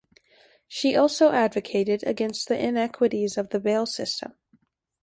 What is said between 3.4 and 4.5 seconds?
the bail system.